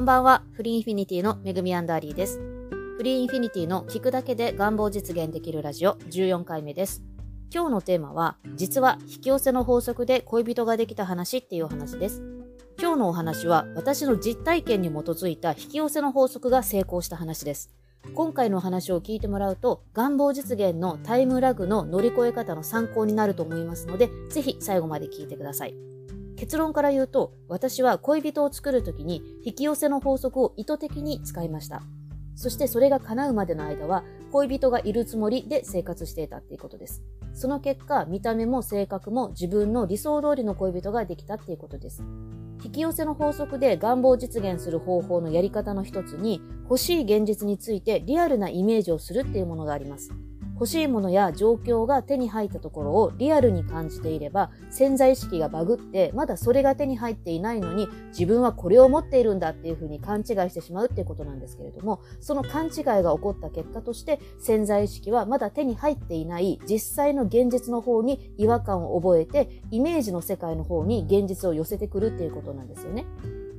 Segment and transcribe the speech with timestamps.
[0.00, 2.38] こんばんは、フリーインフィニティのめぐみアンダーリーです。
[2.96, 7.02] フリーインフィニティの聞くだけで願望実現できるラジオ14回目です。
[7.52, 12.22] 今日のテーマは、実は引き寄せの法則で恋人ができた話っていうお話です。
[12.80, 17.68] 今日のお話は、私の実体験に基づいた引き寄せの法則が成功した話です。
[18.14, 25.99] 今回のお話を聞いてもらうと、願望実現のタイムラグの乗り越え方の参考になると思いますので、ぜひ最後まで聞いてください。
[26.40, 31.82] 結論から言うと、私は恋人を作るときに引き寄せの法則を意図的に使いました。
[32.34, 37.02] そしてそれが叶うまでの間は恋人がいるつもりで生活していたっていうことです。
[37.34, 42.02] その結果、見た目も性格も自分の理想通りの恋人ができたっていうことです。
[42.64, 50.10] 引き寄せの法則で願望を実現する方法のやり方の一つに、欲しい現実についてリアルなイメージをするっていうものがあります。
[50.60, 73.06] 欲しいものや状況が手に入ったところをリアルに感じていれば潜在意識がバグってまだそれが手に入っていないのに自分はこれを持っているんだっていうふうに勘違いしてしまうっていうことなんですけれどもその勘違いが起こった結果として潜在意識はまだ手に入っていない実際の現実の方に違和感を覚えてイメージの世界の方に現実を寄せてくるっていうことなんですよね。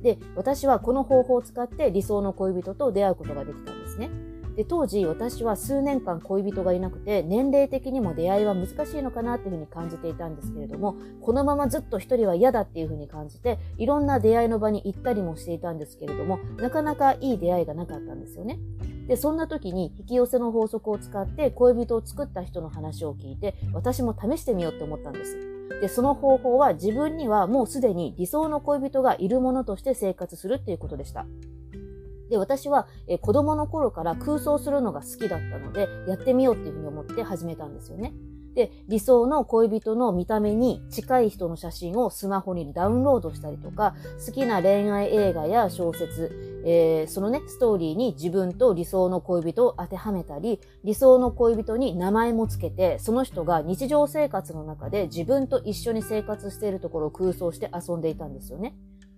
[0.02, 4.31] で、私はこの方法を使って理想の恋人と出会うことができたんですね。
[4.56, 18.58] で当時私は数年間恋人がいなくて年齢的にも出会いは難しいのかなっていうふうに感じていたんですけれどもこのままずっと一人は嫌だっていうふうに感じていろんな出会いの場に行ったりもしていたんですけれどもなかなかいい出会いがなかったんですよね。
[19.08, 25.36] でそんな時に引き寄せの法則を使って恋人を作った人の話を聞いて私も試してみようって思ったんです。
[25.80, 31.26] でその方法は自分にはもうすでに理想の恋人がいるものとして生活するっていうことでした。
[32.32, 38.14] で、私は、え子供の頃から空想するのが好きだったので、やってみようっていうふうに思って始めたんですよね。
[38.54, 58.74] で、理想の恋人の見た目に近い人の写真をスマホにダウンロードしたりとか、好きな恋愛映画や小説、えー、そのね、ストーリーに自分と理想の恋人を当てはめたり、理想の恋人に名前もつけて、その人が日常生活の中で自分と一緒に生活しているところを空想して遊んでいたんですよね。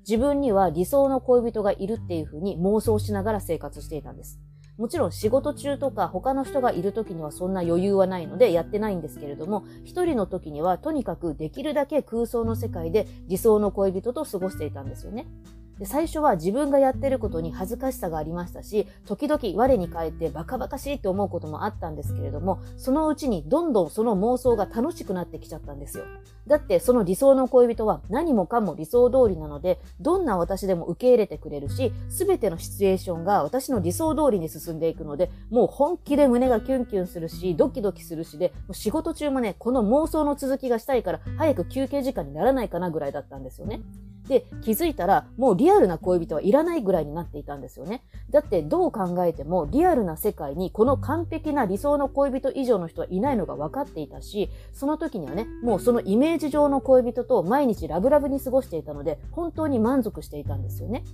[0.07, 4.39] 自分には理想の恋人がいるっていうふうに妄想しながら生活していたんです。
[4.77, 15.27] もちろん仕事中とか他の人がいる時にはそんな余裕はないのでやってないんですけれども、一人の時にはとにかくできるだけ空想の世界で理想の恋人と過ごしていたんですよね。
[15.79, 26.05] で最初は自分がやってることに恥ずかしさがありましたし、時々我に返ってバカバカしいって思うこともあったんですけれども、そのうちにどんどんその妄想が楽しくなってきちゃったんですよ。
[26.47, 43.81] だってその理想の恋人は何もかも理想通りなので、どんな私でも受け入れてくれるし、すべてのシチュエーションが私の理想通りに進んでいくので、もう本気で胸がキュンキュンするし、ドキドキするしで、もう仕事中もね、この妄想の続きがしたいから、早く休憩時間にならないかなぐらいだったんですよね。
[44.29, 48.03] で、気づいたら、もうリアルな恋人はいらないぐらいになっていたんですよね。
[48.31, 61.05] だってどう考えても、リアルな世界にこの完璧な理想の恋人以上の人はいないのが分かっていたし、その時にはね、もうそのイメージ上の恋人と毎日ラブラブに過ごしていたので、本当に満足していたんですよね。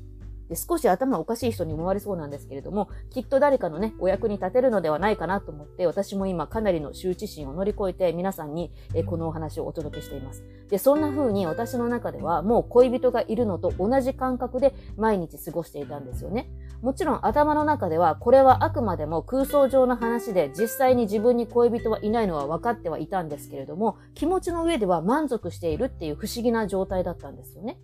[0.50, 10.42] で少し頭おかしい人に思われそうなんですけれども、きっと誰かのね、お役に立てるのではないかなと思って、私も今かなりの羞恥心を乗り越えて皆さんに、えこのお話をお届けしています。
[10.68, 16.50] で、そんな風に私の中ではもう恋人がいるのと同じ感覚で毎日過ごしていたんですよね。
[16.82, 27.78] もちろん頭の中ではこれはあくまでも空想上の話で実際に自分に恋人はいないのは分かってはいたんですけれども気持ちの上では満足しているっていう不思議な状態だったんですよね。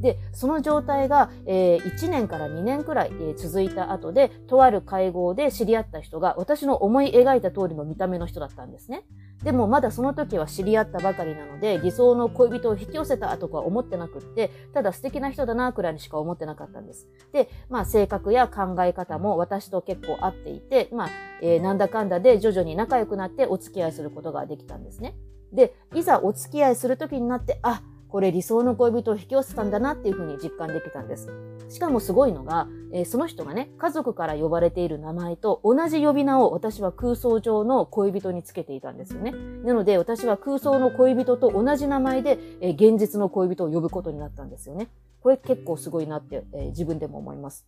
[0.00, 9.04] で、その状態が、えー、1年から2年くらい、えー、続いた後で、とある会合で知り合った人が、私の思い描いた通りの見た目の人だったんですね。
[9.44, 17.08] でもまだその時は知り合ったばかりなので、理想の恋人を引き寄せたとか思ってなくって、ただ素敵な人だなくらいにしか思ってなかったんです。
[17.32, 21.10] で、まあ性格や考え方も私と結構合っていて、まあ、
[21.42, 25.14] えー、なんだかんだで徐々に仲良くなってお付き合いすることができたんですね。
[25.52, 31.28] で、いざお付き合いする時になって、あ、これ理想の恋人を引き寄せたんだなっていうふうに実感できたんです。
[31.68, 39.32] しかもすごいのが、えー、その人がね、家族から呼ばれている名前と同じ呼び名を私は空想上の恋人につけていたんですよね。
[39.64, 44.88] なので私は空想の恋人と同じ名前で、えー、現実の恋人を呼ぶことになったんですよね。
[45.20, 47.66] これ結構すごいなって、えー、自分でも思います。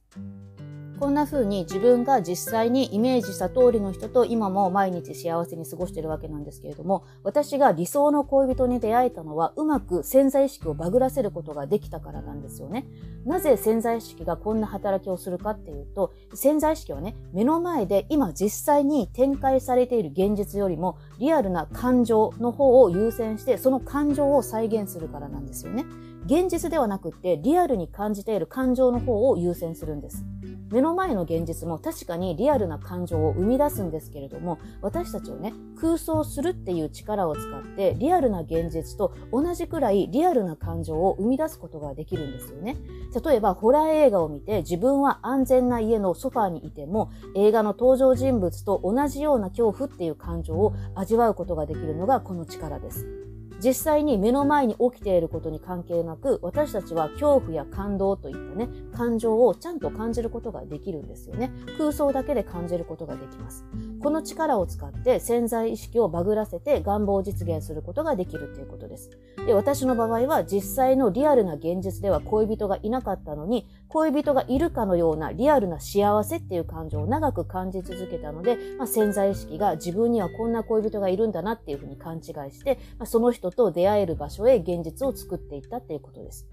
[1.03, 12.87] こんな風に自分が実際にイメージした通りの人と今も毎日幸せに過ごしてるわけなんですけれども、私が理想の恋人に出会えたのはうまく潜在意識をバグらせることができたからなんですよね。
[13.25, 25.85] なぜ潜在意識がこんな働きをするかっていうと、潜在意識はね、目の前で今実際に展開されている現実よりもリアルな感情の方を優先して、その感情を再現するからなんですよね。
[26.27, 30.25] 現実ではなくってリアルに感じている感情の方を優先するんです。
[30.73, 42.79] 目の前の現実も確かにリアルな感情を生み出すんですけれども、私たちをね、空想するっていう力を使ってリアルな現実と同じくらいリアルな感情を生み出すことができるんですよね。
[43.25, 53.32] 例えば、ホラー映画を見て自分は安全な家のソファーにいても、映画の登場人物と同じような恐怖っていう感情を味わうことができるのがこの力です。
[53.63, 61.53] 実際に目の前に起きていることに関係なく、私たちは恐怖や感動といったね、感情をちゃんと感じることができるんですよね。
[61.79, 63.65] 空想だけで感じることができます。
[64.03, 69.11] この力を使って潜在意識をバグらせて願望を実現することができるということです。
[69.47, 86.47] で、私の場合は実際のリアルな現実では恋人がいなかったのに、恋人がいるかのようなリアルな幸せっていう感情を長く感じ続けたので、まあ、潜在意識が自分にはこんな恋人がいるんだなっていうふうに勘違いして、まあ、その人と出会える場所へ現実を作っていったっていうことです。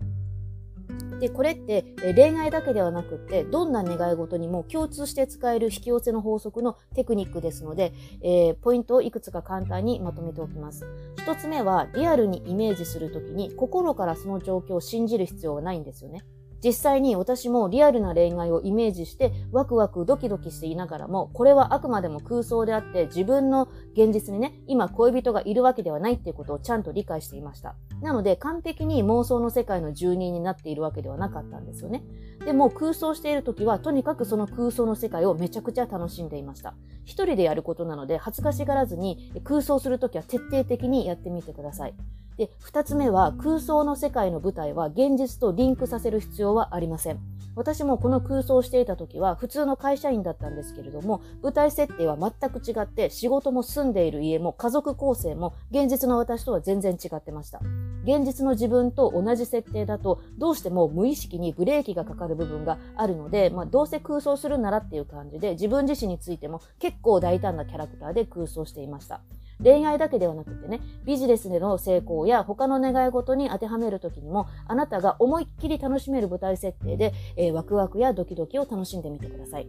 [1.20, 1.84] で、これって
[2.16, 10.86] 恋愛だけではなくって、どんな願い事にも共通して使える引き寄せの法則のテクニックですので、えー、ポイントをいくつか簡単にまとめておきます。
[11.18, 16.24] 一つ目は、リアルにイメージするときに、心からその状況を信じる必要はないんですよね。
[16.64, 27.76] 実際に私もリアルな恋愛をイメージしてワクワクドキドキしていながらも、これはあくまでも空想であって自分の現実にね、今恋人がいるわけではないっていうことをちゃんと理解していました。
[28.02, 32.04] なので完璧に妄想の世界の住人になっているわけではなかったんですよね。
[32.46, 36.76] でも空想している時はとにかくその空想の世界をめちゃくちゃ楽しんでいました。
[37.04, 41.96] 一人でやることなので恥ずかしがらずに空想するときは徹底的にやってみてください。
[42.40, 47.20] で、二つ目は空想の世界の舞台は現実とリンクさせる必要はありません。
[47.54, 57.60] 私もこの空想をしていた時は普通の会社員だったんですけれども、舞台設定は全く違って仕事も住んでいる家も家族構成も現実の私とは全然違ってました。
[58.06, 69.20] 現実の自分と同じ設定だとどうしても無意識にブレーキがかかる部分があるので、まあ、どうせ空想するならっていう感じで自分自身についても結構大胆なキャラクターで空想していました。
[69.64, 79.68] 恋愛だけではなくてね、ビジネスでの成功や他の願い事に当てはめるときにも、あなたが思いっきり楽しめる舞台設定で、えー、ワクワクやドキドキを楽しんでみてください。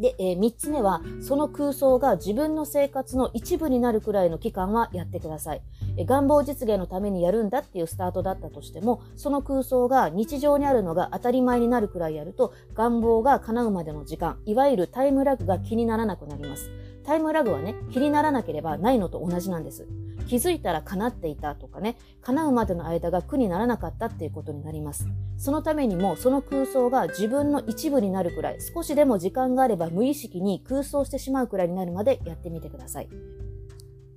[0.00, 5.62] で、えー、3つ目は、その空想が自分の生活の一部になるくらいの期間はやってください。
[5.98, 16.70] えー、願望実現のためにやるんだっていうスタートだったとしても、その空想が日常にあるのが当たり前になるくらいやると、願望が叶うまでの時間、いわゆるタイムラグが気にならなくなります。
[17.04, 19.86] タイムラグはね、気にならなければないのと同じなんです。
[20.30, 25.08] 気づいたら叶っていたとかね、叶うまでの間が苦にならなかったっていうことになります。
[25.36, 33.08] そのためにも、その空想が自分の一部になるくらい、少しでも時間があれば無意識に空想してしまうくらいになるまでやってみてください。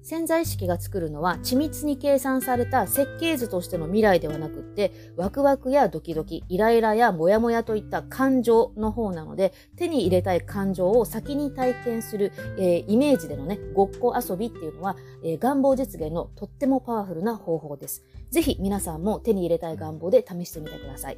[0.03, 18.03] 潜在意識が作るのは緻密に計算された設計図としての未来ではなくって、ワクワクやドキドキ、イライラやモヤモヤといった感情の方なので、手に入れたい感情を先に体験する、えー、イメージでのね、ごっこ遊びっていうのは、えー、願望実現のとってもパワフルな方法です。
[18.29, 21.17] ぜひ皆さんも手に入れたい願望で試してみてください。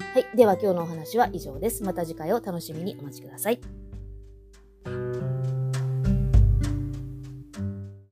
[0.00, 0.26] はい。
[0.36, 1.84] では今日のお話は以上です。
[1.84, 3.83] また次回を楽しみにお待ちください。